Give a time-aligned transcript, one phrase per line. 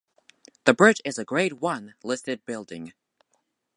[0.65, 2.93] The bridge is a grade one listed building.